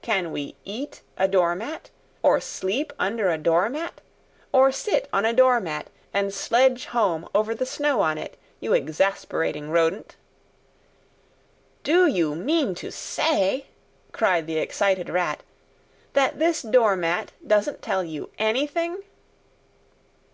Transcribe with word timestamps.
Can 0.00 0.32
we 0.32 0.56
EAT 0.64 1.02
a 1.18 1.28
doormat? 1.28 1.90
or 2.22 2.40
sleep 2.40 2.90
under 2.98 3.28
a 3.28 3.36
door 3.36 3.68
mat? 3.68 4.00
Or 4.50 4.72
sit 4.72 5.10
on 5.12 5.26
a 5.26 5.34
door 5.34 5.60
mat 5.60 5.88
and 6.10 6.32
sledge 6.32 6.86
home 6.86 7.28
over 7.34 7.54
the 7.54 7.66
snow 7.66 8.00
on 8.00 8.16
it, 8.16 8.38
you 8.60 8.72
exasperating 8.72 9.68
rodent?" 9.68 10.16
"Do—you—mean—to—say," 11.82 13.66
cried 14.10 14.46
the 14.46 14.56
excited 14.56 15.10
Rat, 15.10 15.42
"that 16.14 16.38
this 16.38 16.62
door 16.62 16.96
mat 16.96 17.32
doesn't 17.46 17.82
tell 17.82 18.02
you 18.02 18.30
anything?" 18.38 19.02